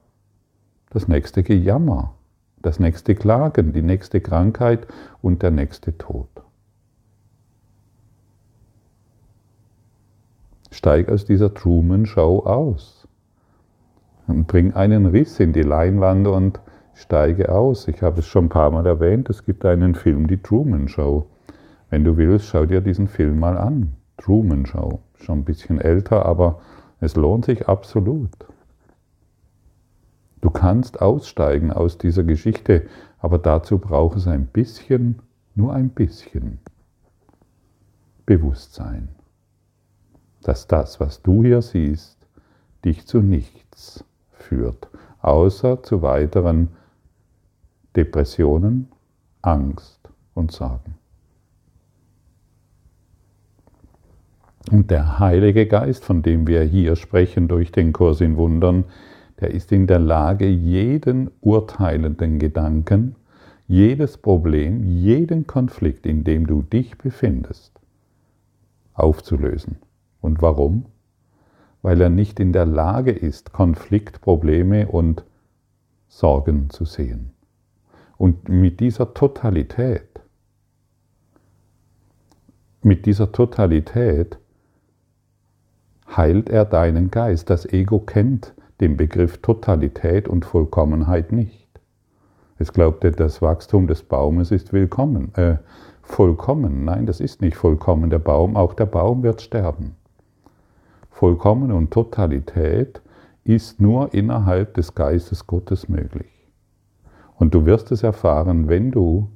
das 0.91 1.07
nächste 1.07 1.41
Gejammer, 1.41 2.13
das 2.61 2.79
nächste 2.79 3.15
Klagen, 3.15 3.73
die 3.73 3.81
nächste 3.81 4.21
Krankheit 4.21 4.85
und 5.23 5.41
der 5.41 5.49
nächste 5.49 5.97
Tod. 5.97 6.29
Steig 10.69 11.09
aus 11.09 11.25
dieser 11.25 11.51
Truman-Show 11.51 12.45
aus 12.45 13.07
und 14.27 14.45
bring 14.45 14.75
einen 14.75 15.07
Riss 15.07 15.39
in 15.39 15.51
die 15.51 15.63
Leinwand 15.63 16.27
und 16.27 16.59
steige 16.93 17.51
aus. 17.51 17.87
Ich 17.87 18.03
habe 18.03 18.19
es 18.19 18.27
schon 18.27 18.45
ein 18.45 18.49
paar 18.49 18.69
Mal 18.69 18.85
erwähnt, 18.85 19.31
es 19.31 19.45
gibt 19.45 19.65
einen 19.65 19.95
Film, 19.95 20.27
die 20.27 20.37
Truman 20.37 20.87
Show. 20.87 21.25
Wenn 21.89 22.03
du 22.03 22.17
willst, 22.17 22.45
schau 22.45 22.67
dir 22.67 22.81
diesen 22.81 23.07
Film 23.07 23.39
mal 23.39 23.57
an. 23.57 23.95
Truman 24.17 24.67
Show. 24.67 24.99
Schon 25.15 25.39
ein 25.39 25.45
bisschen 25.45 25.81
älter, 25.81 26.23
aber 26.27 26.59
es 26.99 27.15
lohnt 27.15 27.45
sich 27.45 27.67
absolut. 27.67 28.31
Du 30.41 30.49
kannst 30.49 31.01
aussteigen 31.01 31.71
aus 31.71 31.97
dieser 31.97 32.23
Geschichte, 32.23 32.87
aber 33.19 33.37
dazu 33.37 33.77
braucht 33.77 34.17
es 34.17 34.27
ein 34.27 34.47
bisschen, 34.47 35.19
nur 35.55 35.73
ein 35.73 35.89
bisschen 35.89 36.59
Bewusstsein, 38.25 39.09
dass 40.43 40.67
das, 40.67 40.99
was 40.99 41.21
du 41.21 41.43
hier 41.43 41.61
siehst, 41.61 42.27
dich 42.85 43.05
zu 43.05 43.21
nichts 43.21 44.05
führt, 44.31 44.87
außer 45.21 45.83
zu 45.83 46.01
weiteren 46.01 46.69
Depressionen, 47.95 48.89
Angst 49.41 49.99
und 50.35 50.51
Sorgen. 50.51 50.95
Und 54.71 54.91
der 54.91 55.17
Heilige 55.17 55.65
Geist, 55.65 56.05
von 56.05 56.21
dem 56.21 56.45
wir 56.45 56.61
hier 56.61 56.95
sprechen 56.95 57.47
durch 57.47 57.71
den 57.71 57.91
Kurs 57.91 58.21
in 58.21 58.37
Wundern, 58.37 58.83
der 59.39 59.51
ist 59.51 59.71
in 59.71 59.87
der 59.87 59.97
Lage, 59.97 60.47
jeden 60.47 61.31
urteilenden 61.41 62.37
Gedanken, 62.37 63.15
jedes 63.67 64.17
Problem, 64.17 64.83
jeden 64.83 65.47
Konflikt, 65.47 66.05
in 66.05 66.23
dem 66.23 66.45
du 66.45 66.61
dich 66.61 66.99
befindest, 66.99 67.79
aufzulösen. 68.93 69.77
Und 70.21 70.41
warum? 70.43 70.85
Weil 71.81 72.01
er 72.01 72.09
nicht 72.09 72.39
in 72.39 72.53
der 72.53 72.65
Lage 72.65 73.11
ist, 73.11 73.51
Konfliktprobleme 73.53 74.87
und 74.87 75.23
Sorgen 76.07 76.69
zu 76.69 76.85
sehen. 76.85 77.31
Und 78.17 78.49
mit 78.49 78.81
dieser 78.81 79.15
Totalität, 79.15 80.21
mit 82.83 83.07
dieser 83.07 83.31
Totalität 83.31 84.37
heilt 86.15 86.49
er 86.49 86.65
deinen 86.65 87.11
Geist. 87.11 87.49
Das 87.49 87.65
Ego 87.65 87.99
kennt 87.99 88.53
den 88.79 88.97
Begriff 88.97 89.39
Totalität 89.39 90.27
und 90.27 90.45
Vollkommenheit 90.45 91.31
nicht. 91.31 91.67
Es 92.57 92.73
glaubte, 92.73 93.11
das 93.11 93.41
Wachstum 93.41 93.87
des 93.87 94.03
Baumes 94.03 94.51
ist 94.51 94.73
willkommen, 94.73 95.33
äh, 95.35 95.57
vollkommen. 96.01 96.83
Nein, 96.83 97.05
das 97.05 97.19
ist 97.19 97.41
nicht 97.41 97.55
vollkommen. 97.55 98.09
Der 98.09 98.19
Baum, 98.19 98.55
auch 98.55 98.73
der 98.73 98.85
Baum 98.85 99.23
wird 99.23 99.41
sterben. 99.41 99.95
Vollkommen 101.09 101.71
und 101.71 101.91
Totalität 101.91 103.01
ist 103.43 103.79
nur 103.79 104.13
innerhalb 104.13 104.73
des 104.73 104.95
Geistes 104.95 105.47
Gottes 105.47 105.89
möglich. 105.89 106.47
Und 107.35 107.53
du 107.53 107.65
wirst 107.65 107.91
es 107.91 108.03
erfahren, 108.03 108.67
wenn 108.67 108.91
du 108.91 109.29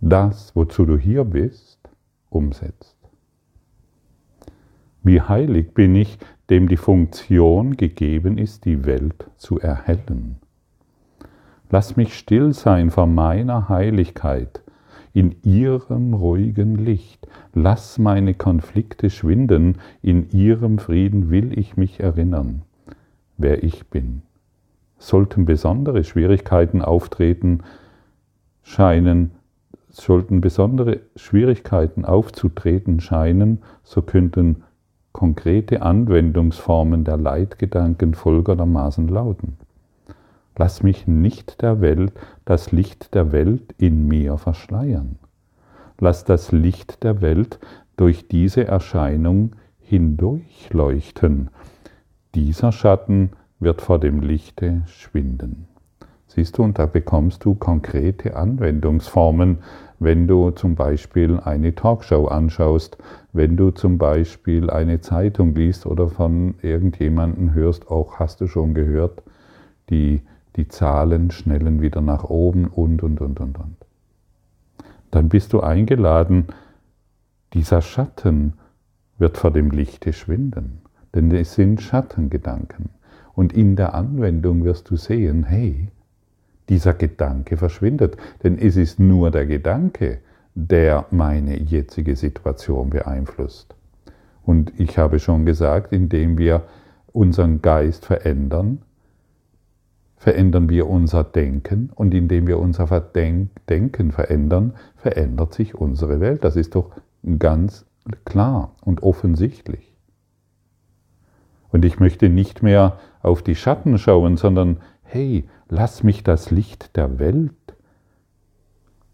das, 0.00 0.54
wozu 0.54 0.84
du 0.84 0.98
hier 0.98 1.24
bist, 1.24 1.78
umsetzt. 2.28 3.01
Wie 5.02 5.20
heilig 5.20 5.74
bin 5.74 5.94
ich, 5.96 6.18
dem 6.50 6.68
die 6.68 6.76
Funktion 6.76 7.76
gegeben 7.76 8.38
ist, 8.38 8.64
die 8.64 8.84
Welt 8.84 9.26
zu 9.36 9.58
erhellen. 9.58 10.36
Lass 11.70 11.96
mich 11.96 12.14
still 12.14 12.52
sein 12.52 12.90
vor 12.90 13.06
meiner 13.06 13.68
Heiligkeit, 13.68 14.62
in 15.14 15.36
ihrem 15.42 16.14
ruhigen 16.14 16.76
Licht. 16.76 17.26
Lass 17.54 17.98
meine 17.98 18.34
Konflikte 18.34 19.10
schwinden, 19.10 19.78
in 20.02 20.30
ihrem 20.30 20.78
Frieden 20.78 21.30
will 21.30 21.58
ich 21.58 21.76
mich 21.76 22.00
erinnern, 22.00 22.62
wer 23.36 23.62
ich 23.62 23.86
bin 23.86 24.22
sollten 25.02 25.44
besondere 25.44 26.04
Schwierigkeiten 26.04 26.80
auftreten 26.80 27.64
scheinen, 28.62 29.32
sollten 29.88 30.40
besondere 30.40 31.00
Schwierigkeiten 31.16 32.04
aufzutreten 32.04 33.00
scheinen, 33.00 33.58
so 33.82 34.00
könnten 34.02 34.62
konkrete 35.12 35.82
Anwendungsformen 35.82 37.04
der 37.04 37.16
Leitgedanken 37.16 38.14
folgendermaßen 38.14 39.08
lauten. 39.08 39.56
Lass 40.56 40.82
mich 40.82 41.06
nicht 41.06 41.62
der 41.62 41.80
Welt, 41.80 42.12
das 42.44 42.72
Licht 42.72 43.14
der 43.14 43.32
Welt 43.32 43.74
in 43.78 44.06
mir 44.06 44.36
verschleiern. 44.36 45.18
Lass 45.98 46.24
das 46.24 46.52
Licht 46.52 47.02
der 47.04 47.20
Welt 47.22 47.58
durch 47.96 48.28
diese 48.28 48.66
Erscheinung 48.66 49.52
hindurchleuchten. 49.80 51.50
Dieser 52.34 52.72
Schatten 52.72 53.30
wird 53.60 53.80
vor 53.80 53.98
dem 53.98 54.20
Lichte 54.20 54.82
schwinden. 54.86 55.68
Siehst 56.26 56.56
du, 56.56 56.62
und 56.62 56.78
da 56.78 56.86
bekommst 56.86 57.44
du 57.44 57.54
konkrete 57.54 58.36
Anwendungsformen, 58.36 59.58
wenn 59.98 60.26
du 60.26 60.50
zum 60.50 60.74
Beispiel 60.74 61.38
eine 61.38 61.74
Talkshow 61.74 62.26
anschaust, 62.26 62.96
wenn 63.32 63.56
du 63.56 63.70
zum 63.70 63.98
Beispiel 63.98 64.70
eine 64.70 65.00
Zeitung 65.00 65.54
liest 65.54 65.86
oder 65.86 66.08
von 66.08 66.54
irgendjemandem 66.62 67.54
hörst, 67.54 67.90
auch 67.90 68.18
hast 68.18 68.40
du 68.40 68.46
schon 68.46 68.74
gehört, 68.74 69.22
die, 69.90 70.22
die 70.56 70.68
Zahlen 70.68 71.30
schnellen 71.30 71.80
wieder 71.80 72.00
nach 72.00 72.24
oben 72.24 72.66
und, 72.66 73.02
und, 73.02 73.20
und, 73.20 73.40
und, 73.40 73.58
und. 73.58 73.76
Dann 75.10 75.28
bist 75.28 75.52
du 75.52 75.60
eingeladen, 75.60 76.46
dieser 77.54 77.82
Schatten 77.82 78.54
wird 79.18 79.38
vor 79.38 79.50
dem 79.50 79.70
Lichte 79.70 80.12
schwinden, 80.12 80.82
denn 81.14 81.30
es 81.30 81.54
sind 81.54 81.80
Schattengedanken. 81.80 82.90
Und 83.34 83.52
in 83.52 83.76
der 83.76 83.94
Anwendung 83.94 84.64
wirst 84.64 84.90
du 84.90 84.96
sehen, 84.96 85.44
hey, 85.44 85.88
dieser 86.68 86.94
Gedanke 86.94 87.56
verschwindet. 87.56 88.16
Denn 88.42 88.58
es 88.58 88.76
ist 88.76 88.98
nur 88.98 89.30
der 89.30 89.46
Gedanke, 89.46 90.20
der 90.54 91.06
meine 91.10 91.58
jetzige 91.58 92.16
Situation 92.16 92.90
beeinflusst. 92.90 93.74
Und 94.44 94.72
ich 94.78 94.98
habe 94.98 95.18
schon 95.18 95.46
gesagt, 95.46 95.92
indem 95.92 96.36
wir 96.36 96.64
unseren 97.12 97.62
Geist 97.62 98.04
verändern, 98.04 98.82
verändern 100.16 100.68
wir 100.68 100.88
unser 100.88 101.24
Denken 101.24 101.90
und 101.94 102.14
indem 102.14 102.46
wir 102.46 102.58
unser 102.58 102.86
Denken 103.00 104.12
verändern, 104.12 104.74
verändert 104.96 105.54
sich 105.54 105.74
unsere 105.74 106.20
Welt. 106.20 106.44
Das 106.44 106.56
ist 106.56 106.74
doch 106.74 106.90
ganz 107.38 107.86
klar 108.24 108.74
und 108.84 109.02
offensichtlich. 109.02 109.92
Und 111.70 111.84
ich 111.84 111.98
möchte 111.98 112.28
nicht 112.28 112.62
mehr 112.62 112.98
auf 113.22 113.42
die 113.42 113.54
Schatten 113.54 113.98
schauen, 113.98 114.36
sondern 114.36 114.78
hey, 115.02 115.44
lass 115.68 116.02
mich 116.02 116.22
das 116.22 116.50
Licht 116.50 116.96
der 116.96 117.18
Welt, 117.18 117.52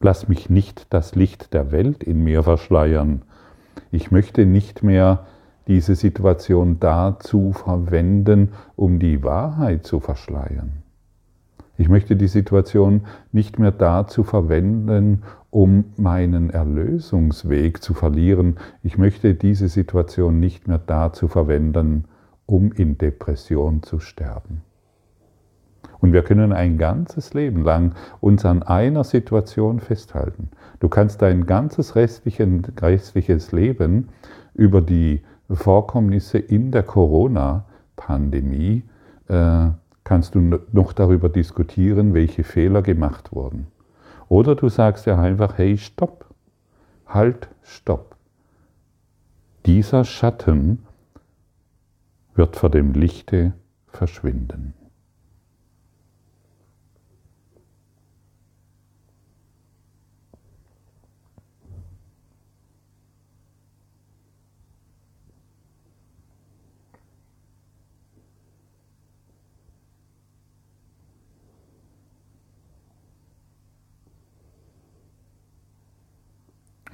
lass 0.00 0.28
mich 0.28 0.50
nicht 0.50 0.86
das 0.90 1.14
Licht 1.14 1.52
der 1.54 1.72
Welt 1.72 2.02
in 2.02 2.22
mir 2.22 2.42
verschleiern. 2.42 3.22
Ich 3.90 4.10
möchte 4.10 4.46
nicht 4.46 4.82
mehr 4.82 5.26
diese 5.66 5.94
Situation 5.94 6.80
dazu 6.80 7.52
verwenden, 7.52 8.52
um 8.76 8.98
die 8.98 9.22
Wahrheit 9.22 9.86
zu 9.86 10.00
verschleiern. 10.00 10.82
Ich 11.76 11.88
möchte 11.88 12.16
die 12.16 12.26
Situation 12.26 13.02
nicht 13.30 13.58
mehr 13.58 13.70
dazu 13.70 14.24
verwenden, 14.24 15.22
um 15.50 15.84
meinen 15.96 16.50
Erlösungsweg 16.50 17.82
zu 17.82 17.94
verlieren. 17.94 18.56
Ich 18.82 18.98
möchte 18.98 19.34
diese 19.34 19.68
Situation 19.68 20.40
nicht 20.40 20.66
mehr 20.66 20.78
dazu 20.78 21.28
verwenden, 21.28 22.06
um 22.46 22.72
in 22.72 22.98
Depression 22.98 23.82
zu 23.82 24.00
sterben. 24.00 24.62
Und 26.00 26.12
wir 26.12 26.22
können 26.22 26.52
ein 26.52 26.78
ganzes 26.78 27.34
Leben 27.34 27.64
lang 27.64 27.94
uns 28.20 28.44
an 28.44 28.62
einer 28.62 29.04
Situation 29.04 29.80
festhalten. 29.80 30.50
Du 30.80 30.88
kannst 30.88 31.22
dein 31.22 31.46
ganzes 31.46 31.96
restliches 31.96 33.52
Leben 33.52 34.08
über 34.54 34.80
die 34.80 35.22
Vorkommnisse 35.50 36.38
in 36.38 36.70
der 36.70 36.82
Corona-Pandemie 36.82 38.84
äh, 39.28 39.68
kannst 40.04 40.34
du 40.34 40.60
noch 40.72 40.92
darüber 40.92 41.28
diskutieren, 41.28 42.14
welche 42.14 42.44
Fehler 42.44 42.82
gemacht 42.82 43.32
wurden. 43.32 43.66
Oder 44.28 44.54
du 44.54 44.68
sagst 44.68 45.06
ja 45.06 45.20
einfach, 45.20 45.58
hey, 45.58 45.78
stopp, 45.78 46.26
halt, 47.06 47.48
stopp. 47.62 48.16
Dieser 49.66 50.04
Schatten 50.04 50.86
wird 52.34 52.56
vor 52.56 52.70
dem 52.70 52.92
Lichte 52.92 53.52
verschwinden. 53.88 54.74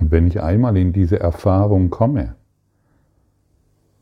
Und 0.04 0.10
wenn 0.10 0.26
ich 0.26 0.42
einmal 0.42 0.76
in 0.76 0.92
diese 0.92 1.18
Erfahrung 1.18 1.88
komme, 1.88 2.34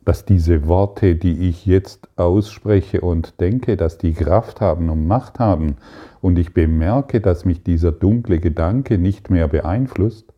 dass 0.04 0.24
diese 0.24 0.66
Worte, 0.66 1.14
die 1.14 1.48
ich 1.48 1.64
jetzt 1.64 2.08
ausspreche 2.16 3.02
und 3.02 3.40
denke, 3.40 3.76
dass 3.76 3.98
die 3.98 4.12
Kraft 4.12 4.60
haben 4.60 4.90
und 4.90 5.06
Macht 5.06 5.38
haben 5.38 5.76
und 6.20 6.40
ich 6.40 6.54
bemerke, 6.54 7.20
dass 7.20 7.44
mich 7.44 7.62
dieser 7.62 7.92
dunkle 7.92 8.40
Gedanke 8.40 8.98
nicht 8.98 9.30
mehr 9.30 9.46
beeinflusst, 9.46 10.34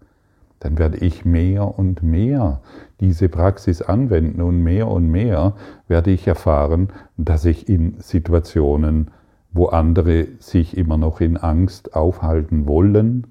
dann 0.61 0.77
werde 0.77 0.99
ich 0.99 1.25
mehr 1.25 1.79
und 1.79 2.03
mehr 2.03 2.61
diese 3.01 3.31
Praxis 3.31 3.81
anwenden 3.81 4.43
und 4.43 4.63
mehr 4.63 4.89
und 4.89 5.11
mehr 5.11 5.55
werde 5.89 6.11
ich 6.11 6.27
erfahren, 6.27 6.89
dass 7.17 7.47
ich 7.47 7.71
in 7.71 7.95
Situationen, 8.01 9.13
wo 9.51 9.69
andere 9.69 10.27
sich 10.41 10.77
immer 10.77 10.99
noch 10.99 11.23
in 11.23 11.39
Angst 11.39 11.97
aufhalten 11.97 12.67
wollen, 12.67 13.29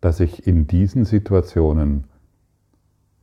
dass 0.00 0.20
ich 0.20 0.46
in 0.46 0.66
diesen 0.66 1.04
Situationen 1.04 2.04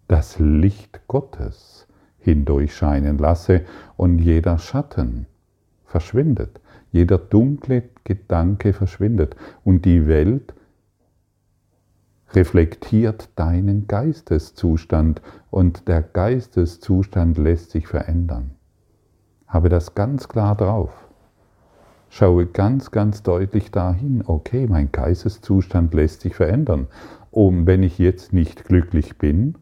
das 0.07 0.37
Licht 0.39 1.07
Gottes 1.07 1.87
hindurchscheinen 2.19 3.17
lasse 3.17 3.61
und 3.97 4.19
jeder 4.19 4.57
Schatten 4.57 5.27
verschwindet, 5.85 6.59
jeder 6.91 7.17
dunkle 7.17 7.83
Gedanke 8.03 8.73
verschwindet 8.73 9.35
und 9.63 9.85
die 9.85 10.07
Welt 10.07 10.53
reflektiert 12.33 13.29
deinen 13.35 13.87
Geisteszustand 13.87 15.21
und 15.49 15.87
der 15.87 16.01
Geisteszustand 16.01 17.37
lässt 17.37 17.71
sich 17.71 17.87
verändern. 17.87 18.55
Habe 19.47 19.69
das 19.69 19.95
ganz 19.95 20.27
klar 20.27 20.55
drauf 20.55 21.04
schaue 22.15 22.45
ganz, 22.45 22.91
ganz 22.91 23.23
deutlich 23.23 23.71
dahin, 23.71 24.23
okay, 24.25 24.67
mein 24.69 24.89
Geisteszustand 24.89 25.93
lässt 25.93 26.21
sich 26.21 26.33
verändern. 26.33 26.87
Und 27.29 27.67
wenn 27.67 27.83
ich 27.83 27.99
jetzt 27.99 28.31
nicht 28.31 28.63
glücklich 28.63 29.17
bin, 29.17 29.57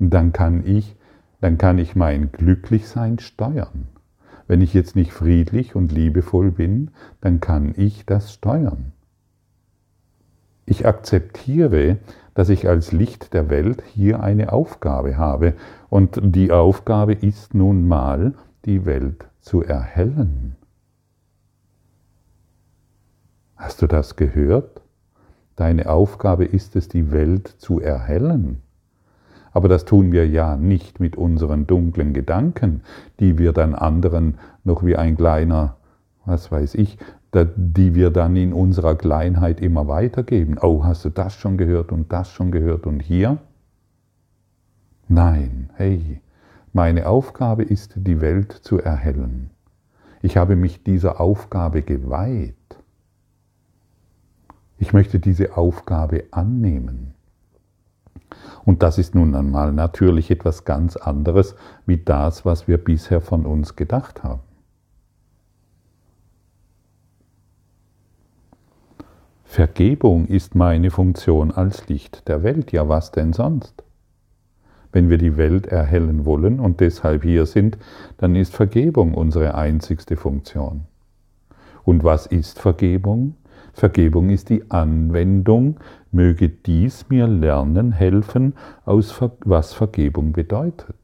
dann 0.00 0.32
kann 0.32 0.66
ich, 0.66 0.96
dann 1.40 1.58
kann 1.58 1.78
ich 1.78 1.94
mein 1.94 2.32
Glücklichsein 2.32 3.20
steuern. 3.20 3.86
Wenn 4.48 4.62
ich 4.62 4.74
jetzt 4.74 4.96
nicht 4.96 5.12
friedlich 5.12 5.76
und 5.76 5.92
liebevoll 5.92 6.50
bin, 6.50 6.90
dann 7.20 7.38
kann 7.38 7.72
ich 7.76 8.04
das 8.04 8.32
steuern. 8.32 8.90
Ich 10.64 10.86
akzeptiere, 10.86 11.98
dass 12.34 12.48
ich 12.48 12.68
als 12.68 12.90
Licht 12.90 13.32
der 13.32 13.48
Welt 13.48 13.84
hier 13.94 14.24
eine 14.24 14.52
Aufgabe 14.52 15.16
habe. 15.16 15.54
Und 15.88 16.18
die 16.20 16.50
Aufgabe 16.50 17.12
ist 17.12 17.54
nun 17.54 17.86
mal, 17.86 18.34
die 18.64 18.86
Welt 18.86 19.28
zu 19.40 19.62
erhellen. 19.62 20.56
Hast 23.56 23.80
du 23.80 23.86
das 23.86 24.16
gehört? 24.16 24.82
Deine 25.56 25.88
Aufgabe 25.88 26.44
ist 26.44 26.76
es, 26.76 26.88
die 26.88 27.10
Welt 27.10 27.48
zu 27.48 27.80
erhellen. 27.80 28.60
Aber 29.52 29.68
das 29.68 29.86
tun 29.86 30.12
wir 30.12 30.28
ja 30.28 30.56
nicht 30.56 31.00
mit 31.00 31.16
unseren 31.16 31.66
dunklen 31.66 32.12
Gedanken, 32.12 32.82
die 33.18 33.38
wir 33.38 33.54
dann 33.54 33.74
anderen 33.74 34.36
noch 34.64 34.84
wie 34.84 34.96
ein 34.96 35.16
kleiner, 35.16 35.76
was 36.26 36.52
weiß 36.52 36.74
ich, 36.74 36.98
die 37.32 37.94
wir 37.94 38.10
dann 38.10 38.36
in 38.36 38.52
unserer 38.52 38.94
Kleinheit 38.94 39.62
immer 39.62 39.88
weitergeben. 39.88 40.58
Oh, 40.60 40.84
hast 40.84 41.06
du 41.06 41.08
das 41.08 41.34
schon 41.34 41.56
gehört 41.56 41.92
und 41.92 42.12
das 42.12 42.30
schon 42.30 42.50
gehört 42.50 42.86
und 42.86 43.00
hier? 43.00 43.38
Nein, 45.08 45.70
hey, 45.74 46.20
meine 46.74 47.06
Aufgabe 47.06 47.62
ist, 47.62 47.94
die 47.96 48.20
Welt 48.20 48.52
zu 48.52 48.78
erhellen. 48.78 49.50
Ich 50.20 50.36
habe 50.36 50.56
mich 50.56 50.82
dieser 50.82 51.20
Aufgabe 51.20 51.80
geweiht. 51.80 52.55
Ich 54.78 54.92
möchte 54.92 55.18
diese 55.18 55.56
Aufgabe 55.56 56.24
annehmen. 56.30 57.14
Und 58.64 58.82
das 58.82 58.98
ist 58.98 59.14
nun 59.14 59.34
einmal 59.34 59.72
natürlich 59.72 60.30
etwas 60.30 60.64
ganz 60.64 60.96
anderes 60.96 61.54
wie 61.86 61.98
das, 61.98 62.44
was 62.44 62.66
wir 62.66 62.78
bisher 62.78 63.20
von 63.20 63.46
uns 63.46 63.76
gedacht 63.76 64.24
haben. 64.24 64.40
Vergebung 69.44 70.26
ist 70.26 70.54
meine 70.54 70.90
Funktion 70.90 71.50
als 71.50 71.88
Licht 71.88 72.28
der 72.28 72.42
Welt. 72.42 72.72
Ja, 72.72 72.88
was 72.88 73.12
denn 73.12 73.32
sonst? 73.32 73.84
Wenn 74.92 75.08
wir 75.08 75.18
die 75.18 75.36
Welt 75.36 75.66
erhellen 75.66 76.26
wollen 76.26 76.60
und 76.60 76.80
deshalb 76.80 77.22
hier 77.22 77.46
sind, 77.46 77.78
dann 78.18 78.34
ist 78.34 78.54
Vergebung 78.54 79.14
unsere 79.14 79.54
einzigste 79.54 80.16
Funktion. 80.16 80.84
Und 81.84 82.02
was 82.02 82.26
ist 82.26 82.58
Vergebung? 82.58 83.36
Vergebung 83.76 84.30
ist 84.30 84.48
die 84.48 84.70
Anwendung, 84.70 85.78
möge 86.10 86.48
dies 86.48 87.10
mir 87.10 87.26
lernen, 87.26 87.92
helfen, 87.92 88.54
aus 88.86 89.20
was 89.44 89.74
Vergebung 89.74 90.32
bedeutet. 90.32 90.96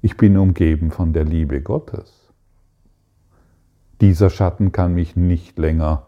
Ich 0.00 0.16
bin 0.16 0.36
umgeben 0.36 0.92
von 0.92 1.12
der 1.12 1.24
Liebe 1.24 1.60
Gottes. 1.60 2.32
Dieser 4.00 4.30
Schatten 4.30 4.70
kann 4.70 4.94
mich 4.94 5.16
nicht 5.16 5.58
länger 5.58 6.06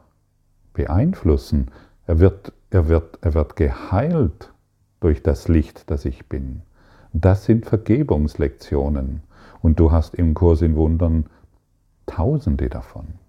beeinflussen. 0.75 1.73
Er 2.07 2.21
wird, 2.21 2.53
er 2.71 2.87
wird, 2.89 3.19
er 3.21 3.35
wird 3.35 3.57
geheilt 3.57 4.53
durch 5.01 5.25
das 5.25 5.49
Licht, 5.49 5.91
das 5.91 6.05
ich 6.05 6.29
bin. 6.29 6.63
Das 7.13 7.47
sind 7.47 7.67
Vergebungslektionen. 7.67 9.25
Und 9.61 9.81
du 9.81 9.91
hast 9.91 10.15
im 10.15 10.35
Kurs 10.35 10.63
in 10.63 10.77
Wundern 10.77 11.27
tausende 12.07 12.69
davon 12.69 13.24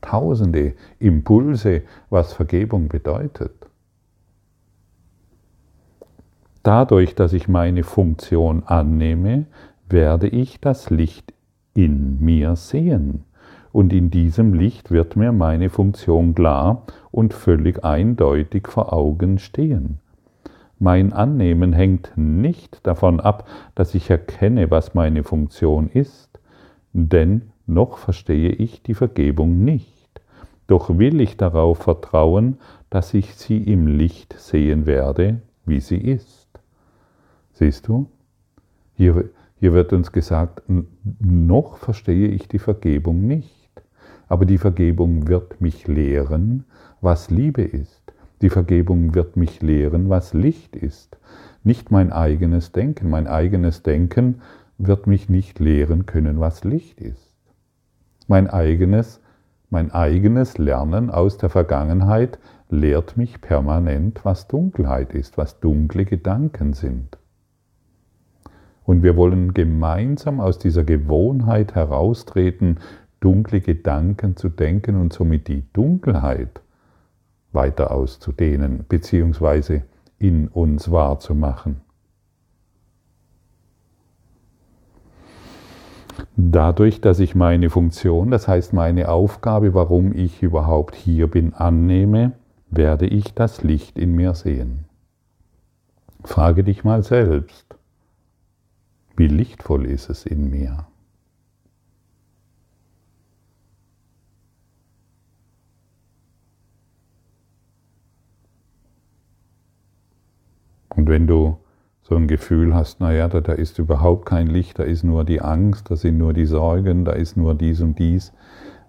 tausende 0.00 0.74
Impulse, 0.98 1.82
was 2.08 2.32
Vergebung 2.32 2.88
bedeutet. 2.88 3.52
Dadurch, 6.62 7.14
dass 7.14 7.32
ich 7.32 7.48
meine 7.48 7.84
Funktion 7.84 8.64
annehme, 8.66 9.46
werde 9.88 10.28
ich 10.28 10.60
das 10.60 10.90
Licht 10.90 11.32
in 11.74 12.20
mir 12.20 12.56
sehen 12.56 13.24
und 13.72 13.92
in 13.92 14.10
diesem 14.10 14.52
Licht 14.52 14.90
wird 14.90 15.16
mir 15.16 15.32
meine 15.32 15.70
Funktion 15.70 16.34
klar 16.34 16.82
und 17.10 17.32
völlig 17.32 17.84
eindeutig 17.84 18.68
vor 18.68 18.92
Augen 18.92 19.38
stehen. 19.38 20.00
Mein 20.78 21.12
Annehmen 21.12 21.72
hängt 21.72 22.12
nicht 22.16 22.86
davon 22.86 23.20
ab, 23.20 23.46
dass 23.74 23.94
ich 23.94 24.10
erkenne, 24.10 24.70
was 24.70 24.94
meine 24.94 25.24
Funktion 25.24 25.88
ist, 25.88 26.40
denn 26.92 27.50
noch 27.70 27.98
verstehe 27.98 28.50
ich 28.50 28.82
die 28.82 28.94
Vergebung 28.94 29.64
nicht. 29.64 30.20
Doch 30.66 30.98
will 30.98 31.20
ich 31.20 31.36
darauf 31.36 31.78
vertrauen, 31.78 32.58
dass 32.90 33.14
ich 33.14 33.34
sie 33.34 33.58
im 33.58 33.86
Licht 33.86 34.34
sehen 34.38 34.86
werde, 34.86 35.40
wie 35.64 35.80
sie 35.80 35.98
ist. 35.98 36.48
Siehst 37.52 37.88
du? 37.88 38.06
Hier, 38.94 39.30
hier 39.58 39.72
wird 39.72 39.92
uns 39.92 40.12
gesagt, 40.12 40.62
noch 41.20 41.76
verstehe 41.78 42.28
ich 42.28 42.48
die 42.48 42.58
Vergebung 42.58 43.26
nicht. 43.26 43.70
Aber 44.28 44.46
die 44.46 44.58
Vergebung 44.58 45.26
wird 45.26 45.60
mich 45.60 45.88
lehren, 45.88 46.64
was 47.00 47.30
Liebe 47.30 47.62
ist. 47.62 48.00
Die 48.42 48.50
Vergebung 48.50 49.14
wird 49.14 49.36
mich 49.36 49.60
lehren, 49.60 50.08
was 50.08 50.34
Licht 50.34 50.76
ist. 50.76 51.18
Nicht 51.64 51.90
mein 51.90 52.12
eigenes 52.12 52.72
Denken. 52.72 53.10
Mein 53.10 53.26
eigenes 53.26 53.82
Denken 53.82 54.40
wird 54.78 55.06
mich 55.06 55.28
nicht 55.28 55.58
lehren 55.58 56.06
können, 56.06 56.40
was 56.40 56.64
Licht 56.64 57.00
ist. 57.00 57.29
Mein 58.30 58.48
eigenes, 58.48 59.20
mein 59.70 59.90
eigenes 59.90 60.56
Lernen 60.56 61.10
aus 61.10 61.36
der 61.36 61.50
Vergangenheit 61.50 62.38
lehrt 62.68 63.16
mich 63.16 63.40
permanent, 63.40 64.20
was 64.24 64.46
Dunkelheit 64.46 65.14
ist, 65.14 65.36
was 65.36 65.58
dunkle 65.58 66.04
Gedanken 66.04 66.72
sind. 66.72 67.18
Und 68.84 69.02
wir 69.02 69.16
wollen 69.16 69.52
gemeinsam 69.52 70.38
aus 70.38 70.60
dieser 70.60 70.84
Gewohnheit 70.84 71.74
heraustreten, 71.74 72.78
dunkle 73.18 73.60
Gedanken 73.60 74.36
zu 74.36 74.48
denken 74.48 74.94
und 74.94 75.12
somit 75.12 75.48
die 75.48 75.64
Dunkelheit 75.72 76.60
weiter 77.50 77.90
auszudehnen 77.90 78.84
bzw. 78.88 79.80
in 80.20 80.46
uns 80.46 80.92
wahrzumachen. 80.92 81.80
Dadurch, 86.36 87.00
dass 87.00 87.18
ich 87.18 87.34
meine 87.34 87.70
Funktion, 87.70 88.30
das 88.30 88.48
heißt 88.48 88.72
meine 88.72 89.08
Aufgabe, 89.08 89.74
warum 89.74 90.14
ich 90.14 90.42
überhaupt 90.42 90.94
hier 90.94 91.26
bin, 91.28 91.54
annehme, 91.54 92.32
werde 92.70 93.06
ich 93.06 93.34
das 93.34 93.62
Licht 93.62 93.98
in 93.98 94.14
mir 94.14 94.34
sehen. 94.34 94.86
Frage 96.24 96.64
dich 96.64 96.84
mal 96.84 97.02
selbst, 97.02 97.66
wie 99.16 99.26
lichtvoll 99.26 99.86
ist 99.86 100.08
es 100.08 100.24
in 100.24 100.50
mir? 100.50 100.86
Und 110.90 111.08
wenn 111.08 111.26
du 111.26 111.58
so 112.10 112.16
ein 112.16 112.26
Gefühl 112.26 112.74
hast, 112.74 112.98
naja, 112.98 113.28
da, 113.28 113.40
da 113.40 113.52
ist 113.52 113.78
überhaupt 113.78 114.26
kein 114.26 114.48
Licht, 114.48 114.80
da 114.80 114.82
ist 114.82 115.04
nur 115.04 115.22
die 115.22 115.40
Angst, 115.40 115.92
da 115.92 115.96
sind 115.96 116.18
nur 116.18 116.32
die 116.32 116.44
Sorgen, 116.44 117.04
da 117.04 117.12
ist 117.12 117.36
nur 117.36 117.54
dies 117.54 117.80
und 117.80 118.00
dies, 118.00 118.32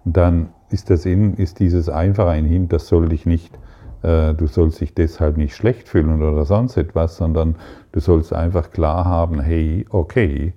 dann 0.04 0.48
ist 0.70 0.90
das 0.90 1.06
in, 1.06 1.34
ist 1.34 1.60
dieses 1.60 1.88
einfach 1.88 2.26
ein 2.26 2.46
Hint, 2.46 2.72
das 2.72 2.88
soll 2.88 3.08
dich 3.08 3.24
nicht, 3.24 3.56
äh, 4.02 4.34
du 4.34 4.48
sollst 4.48 4.80
dich 4.80 4.92
deshalb 4.92 5.36
nicht 5.36 5.54
schlecht 5.54 5.88
fühlen 5.88 6.20
oder 6.20 6.44
sonst 6.44 6.76
etwas, 6.76 7.16
sondern 7.16 7.54
du 7.92 8.00
sollst 8.00 8.32
einfach 8.32 8.72
klar 8.72 9.04
haben, 9.04 9.38
hey, 9.38 9.86
okay, 9.90 10.54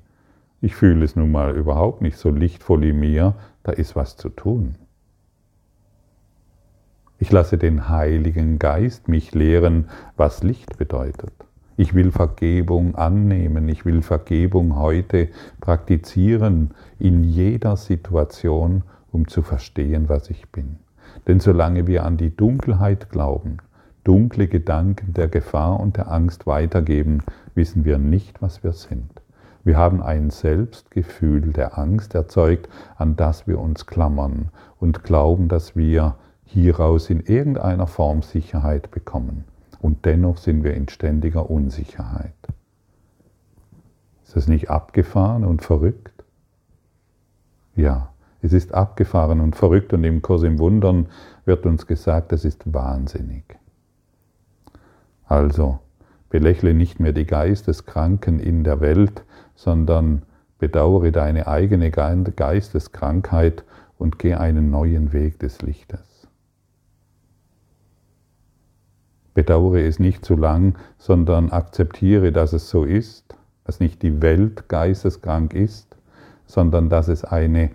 ich 0.60 0.76
fühle 0.76 1.06
es 1.06 1.16
nun 1.16 1.32
mal 1.32 1.56
überhaupt 1.56 2.02
nicht 2.02 2.18
so 2.18 2.32
lichtvoll 2.32 2.84
in 2.86 3.00
mir, 3.00 3.36
da 3.62 3.74
ist 3.74 3.96
was 3.96 4.18
zu 4.18 4.30
tun. 4.30 4.74
Ich 7.20 7.32
lasse 7.32 7.60
den 7.60 7.90
Heiligen 7.90 8.58
Geist 8.58 9.08
mich 9.08 9.36
lehren, 9.36 9.88
was 10.18 10.42
Licht 10.42 10.80
bedeutet. 10.80 11.32
Ich 11.78 11.94
will 11.94 12.12
Vergebung 12.12 12.96
annehmen, 12.96 13.68
ich 13.68 13.86
will 13.86 14.02
Vergebung 14.02 14.78
heute 14.78 15.28
praktizieren 15.60 16.72
in 17.00 17.26
jeder 17.26 17.76
Situation, 17.76 18.84
um 19.12 19.28
zu 19.28 19.42
verstehen, 19.42 20.08
was 20.08 20.30
ich 20.30 20.50
bin. 20.52 20.78
Denn 21.28 21.42
solange 21.42 21.86
wir 21.86 22.06
an 22.06 22.16
die 22.16 22.36
Dunkelheit 22.36 23.10
glauben, 23.10 23.58
dunkle 24.06 24.48
Gedanken 24.48 25.14
der 25.14 25.28
Gefahr 25.28 25.80
und 25.80 25.98
der 25.98 26.10
Angst 26.10 26.48
weitergeben, 26.48 27.24
wissen 27.56 27.84
wir 27.84 27.98
nicht, 27.98 28.42
was 28.42 28.64
wir 28.64 28.72
sind. 28.72 29.10
Wir 29.66 29.78
haben 29.78 30.02
ein 30.02 30.30
Selbstgefühl 30.30 31.42
der 31.52 31.78
Angst 31.78 32.16
erzeugt, 32.16 32.70
an 32.98 33.16
das 33.16 33.48
wir 33.48 33.60
uns 33.60 33.86
klammern 33.86 34.50
und 34.80 35.04
glauben, 35.04 35.50
dass 35.50 35.76
wir 35.76 36.16
hieraus 36.46 37.10
in 37.10 37.20
irgendeiner 37.22 37.88
Form 37.88 38.22
Sicherheit 38.22 38.92
bekommen. 38.92 39.44
Und 39.86 40.04
dennoch 40.06 40.38
sind 40.38 40.64
wir 40.64 40.74
in 40.74 40.90
ständiger 40.90 41.48
Unsicherheit. 41.48 42.34
Ist 44.24 44.36
das 44.36 44.48
nicht 44.48 44.72
abgefahren 44.72 45.46
und 45.46 45.62
verrückt? 45.62 46.24
Ja, 47.76 48.12
es 48.42 48.52
ist 48.52 48.74
abgefahren 48.74 49.42
und 49.42 49.56
verrückt 49.56 49.94
und 49.94 50.04
im 50.04 50.24
Kurs 50.24 50.42
im 50.42 50.58
Wundern 50.58 51.06
wird 51.46 51.68
uns 51.68 51.86
gesagt, 51.86 52.34
es 52.34 52.46
ist 52.46 52.74
wahnsinnig. 52.74 53.44
Also, 55.26 55.78
belächle 56.32 56.74
nicht 56.74 57.00
mehr 57.00 57.14
die 57.14 57.28
Geisteskranken 57.28 58.40
in 58.40 58.64
der 58.64 58.82
Welt, 58.82 59.24
sondern 59.54 60.24
bedauere 60.58 61.12
deine 61.12 61.46
eigene 61.46 61.92
Geisteskrankheit 61.92 63.64
und 64.00 64.18
geh 64.18 64.34
einen 64.34 64.72
neuen 64.72 65.14
Weg 65.14 65.38
des 65.38 65.62
Lichtes. 65.62 66.15
Bedauere 69.36 69.82
es 69.82 70.00
nicht 70.00 70.26
zu 70.26 70.36
lang, 70.36 70.76
sondern 70.98 71.52
akzeptiere, 71.52 72.32
dass 72.32 72.54
es 72.54 72.70
so 72.70 72.86
ist, 72.86 73.36
dass 73.66 73.80
nicht 73.80 74.02
die 74.02 74.22
Welt 74.22 74.70
geisteskrank 74.70 75.54
ist, 75.54 75.96
sondern 76.48 76.90
dass 76.90 77.10
es 77.10 77.24
eine 77.24 77.72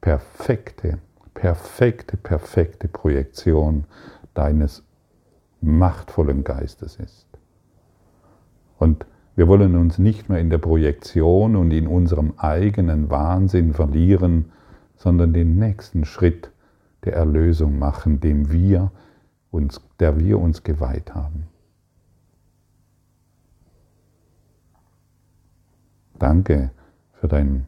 perfekte, 0.00 0.98
perfekte, 1.34 2.16
perfekte 2.16 2.88
Projektion 2.88 3.84
deines 4.32 4.84
machtvollen 5.60 6.44
Geistes 6.44 6.96
ist. 6.96 7.26
Und 8.78 9.04
wir 9.34 9.48
wollen 9.48 9.76
uns 9.76 9.98
nicht 9.98 10.28
mehr 10.28 10.38
in 10.38 10.50
der 10.50 10.58
Projektion 10.58 11.56
und 11.56 11.72
in 11.72 11.88
unserem 11.88 12.34
eigenen 12.36 13.10
Wahnsinn 13.10 13.72
verlieren, 13.72 14.52
sondern 14.96 15.32
den 15.32 15.56
nächsten 15.56 16.04
Schritt 16.04 16.52
der 17.04 17.14
Erlösung 17.14 17.78
machen, 17.78 18.20
dem 18.20 18.52
wir 18.52 18.92
uns, 19.52 19.80
der 20.00 20.18
wir 20.18 20.40
uns 20.40 20.64
geweiht 20.64 21.14
haben. 21.14 21.46
Danke 26.18 26.70
für 27.12 27.28
dein 27.28 27.66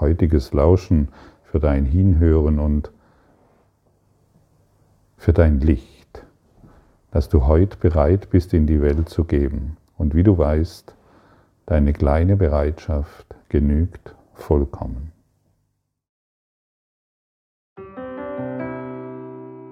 heutiges 0.00 0.52
Lauschen, 0.52 1.08
für 1.44 1.60
dein 1.60 1.84
Hinhören 1.84 2.58
und 2.58 2.90
für 5.16 5.32
dein 5.32 5.60
Licht, 5.60 6.24
das 7.12 7.28
du 7.28 7.46
heute 7.46 7.76
bereit 7.76 8.30
bist 8.30 8.54
in 8.54 8.66
die 8.66 8.80
Welt 8.80 9.08
zu 9.08 9.24
geben. 9.24 9.76
Und 9.96 10.14
wie 10.14 10.24
du 10.24 10.36
weißt, 10.36 10.96
deine 11.66 11.92
kleine 11.92 12.36
Bereitschaft 12.36 13.36
genügt 13.48 14.16
vollkommen. 14.34 15.12